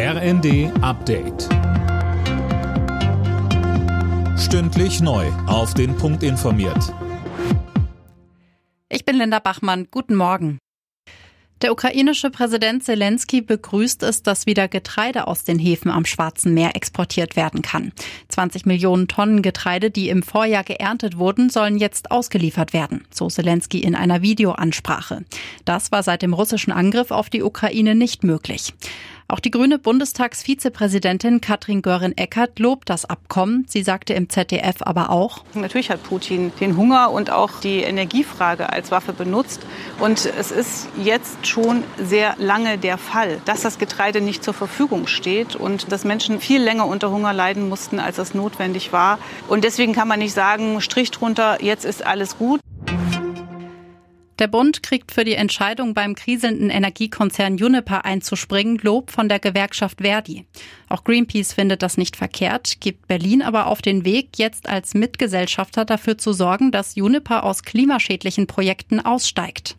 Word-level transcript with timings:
RND 0.00 0.70
Update. 0.80 1.48
Stündlich 4.38 5.00
neu. 5.00 5.26
Auf 5.48 5.74
den 5.74 5.96
Punkt 5.96 6.22
informiert. 6.22 6.94
Ich 8.88 9.04
bin 9.04 9.16
Linda 9.16 9.40
Bachmann. 9.40 9.88
Guten 9.90 10.14
Morgen. 10.14 10.58
Der 11.62 11.72
ukrainische 11.72 12.30
Präsident 12.30 12.84
Zelensky 12.84 13.40
begrüßt 13.40 14.04
es, 14.04 14.22
dass 14.22 14.46
wieder 14.46 14.68
Getreide 14.68 15.26
aus 15.26 15.42
den 15.42 15.58
Häfen 15.58 15.90
am 15.90 16.04
Schwarzen 16.04 16.54
Meer 16.54 16.76
exportiert 16.76 17.34
werden 17.34 17.62
kann. 17.62 17.90
20 18.28 18.66
Millionen 18.66 19.08
Tonnen 19.08 19.42
Getreide, 19.42 19.90
die 19.90 20.10
im 20.10 20.22
Vorjahr 20.22 20.62
geerntet 20.62 21.18
wurden, 21.18 21.50
sollen 21.50 21.76
jetzt 21.76 22.12
ausgeliefert 22.12 22.72
werden, 22.72 23.04
so 23.10 23.26
Zelensky 23.26 23.80
in 23.80 23.96
einer 23.96 24.22
Videoansprache. 24.22 25.24
Das 25.64 25.90
war 25.90 26.04
seit 26.04 26.22
dem 26.22 26.34
russischen 26.34 26.70
Angriff 26.70 27.10
auf 27.10 27.28
die 27.28 27.42
Ukraine 27.42 27.96
nicht 27.96 28.22
möglich. 28.22 28.72
Auch 29.30 29.40
die 29.40 29.50
grüne 29.50 29.78
Bundestagsvizepräsidentin 29.78 31.42
Katrin 31.42 31.82
Göring-Eckardt 31.82 32.58
lobt 32.58 32.88
das 32.88 33.04
Abkommen. 33.04 33.66
Sie 33.68 33.82
sagte 33.82 34.14
im 34.14 34.30
ZDF 34.30 34.76
aber 34.80 35.10
auch, 35.10 35.44
Natürlich 35.52 35.90
hat 35.90 36.02
Putin 36.02 36.50
den 36.60 36.78
Hunger 36.78 37.10
und 37.10 37.30
auch 37.30 37.60
die 37.60 37.82
Energiefrage 37.82 38.72
als 38.72 38.90
Waffe 38.90 39.12
benutzt. 39.12 39.60
Und 40.00 40.24
es 40.24 40.50
ist 40.50 40.88
jetzt 40.96 41.46
schon 41.46 41.84
sehr 42.02 42.36
lange 42.38 42.78
der 42.78 42.96
Fall, 42.96 43.42
dass 43.44 43.60
das 43.60 43.78
Getreide 43.78 44.22
nicht 44.22 44.42
zur 44.42 44.54
Verfügung 44.54 45.06
steht 45.06 45.56
und 45.56 45.92
dass 45.92 46.04
Menschen 46.04 46.40
viel 46.40 46.62
länger 46.62 46.86
unter 46.86 47.10
Hunger 47.10 47.34
leiden 47.34 47.68
mussten, 47.68 48.00
als 48.00 48.16
es 48.16 48.32
notwendig 48.32 48.94
war. 48.94 49.18
Und 49.46 49.62
deswegen 49.62 49.92
kann 49.92 50.08
man 50.08 50.20
nicht 50.20 50.32
sagen, 50.32 50.80
Strich 50.80 51.10
drunter, 51.10 51.62
jetzt 51.62 51.84
ist 51.84 52.02
alles 52.02 52.38
gut. 52.38 52.60
Der 54.38 54.46
Bund 54.46 54.84
kriegt 54.84 55.10
für 55.10 55.24
die 55.24 55.34
Entscheidung 55.34 55.94
beim 55.94 56.14
kriselnden 56.14 56.70
Energiekonzern 56.70 57.58
Juniper 57.58 58.04
einzuspringen 58.04 58.78
Lob 58.78 59.10
von 59.10 59.28
der 59.28 59.40
Gewerkschaft 59.40 60.00
Verdi. 60.00 60.46
Auch 60.88 61.02
Greenpeace 61.02 61.52
findet 61.52 61.82
das 61.82 61.96
nicht 61.96 62.14
verkehrt, 62.14 62.80
gibt 62.80 63.08
Berlin 63.08 63.42
aber 63.42 63.66
auf 63.66 63.82
den 63.82 64.04
Weg, 64.04 64.38
jetzt 64.38 64.68
als 64.68 64.94
Mitgesellschafter 64.94 65.84
dafür 65.84 66.18
zu 66.18 66.32
sorgen, 66.32 66.70
dass 66.70 66.94
Juniper 66.94 67.42
aus 67.42 67.64
klimaschädlichen 67.64 68.46
Projekten 68.46 69.00
aussteigt. 69.00 69.76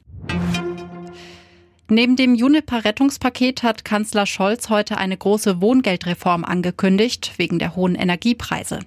Neben 1.92 2.16
dem 2.16 2.36
Juniper-Rettungspaket 2.36 3.64
hat 3.64 3.84
Kanzler 3.84 4.28
Scholz 4.28 4.70
heute 4.70 5.00
eine 5.00 5.18
große 5.18 5.59
Wohngeldreform 5.59 6.46
angekündigt, 6.46 7.34
wegen 7.38 7.58
der 7.58 7.76
hohen 7.76 7.96
Energiepreise. 7.96 8.81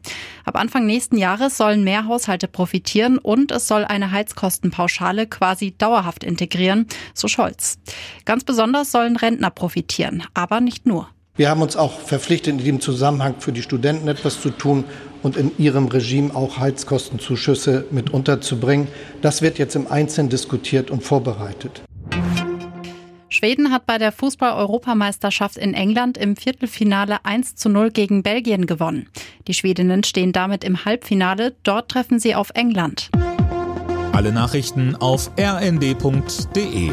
Ab 0.44 0.55
Anfang 0.55 0.86
nächsten 0.86 1.19
Jahres 1.19 1.56
sollen 1.56 1.83
mehr 1.83 2.06
Haushalte 2.06 2.47
profitieren 2.47 3.19
und 3.19 3.50
es 3.50 3.67
soll 3.67 3.84
eine 3.84 4.12
Heizkostenpauschale 4.12 5.27
quasi 5.27 5.75
dauerhaft 5.77 6.22
integrieren, 6.22 6.86
so 7.12 7.27
Scholz. 7.27 7.78
Ganz 8.25 8.44
besonders 8.44 8.92
sollen 8.92 9.16
Rentner 9.16 9.50
profitieren, 9.50 10.22
aber 10.33 10.61
nicht 10.61 10.87
nur. 10.87 11.09
Wir 11.34 11.50
haben 11.50 11.62
uns 11.62 11.77
auch 11.77 11.98
verpflichtet, 11.98 12.53
in 12.53 12.59
diesem 12.59 12.81
Zusammenhang 12.81 13.34
für 13.41 13.50
die 13.50 13.62
Studenten 13.62 14.06
etwas 14.06 14.41
zu 14.41 14.50
tun 14.50 14.84
und 15.25 15.37
in 15.37 15.50
ihrem 15.59 15.89
Regime 15.89 16.37
auch 16.37 16.59
Heizkostenzuschüsse 16.59 17.87
mit 17.91 18.11
unterzubringen. 18.11 18.87
Das 19.22 19.42
wird 19.42 19.59
jetzt 19.59 19.75
im 19.75 19.91
Einzelnen 19.91 20.28
diskutiert 20.28 20.92
und 20.92 21.03
vorbereitet. 21.03 21.83
Schweden 23.44 23.72
hat 23.72 23.86
bei 23.86 23.98
der 23.98 24.12
Fußball-Europameisterschaft 24.12 25.56
in 25.56 25.74
England 25.74 26.16
im 26.16 26.36
Viertelfinale 26.36 27.24
1 27.24 27.56
zu 27.56 27.70
0 27.70 27.90
gegen 27.90 28.22
Belgien 28.22 28.66
gewonnen. 28.66 29.08
Die 29.48 29.54
Schwedinnen 29.54 30.04
stehen 30.04 30.30
damit 30.30 30.62
im 30.62 30.84
Halbfinale. 30.84 31.52
Dort 31.64 31.90
treffen 31.90 32.20
sie 32.20 32.36
auf 32.36 32.50
England. 32.54 33.10
Alle 34.12 34.30
Nachrichten 34.30 34.94
auf 34.94 35.32
rnd.de 35.36 36.92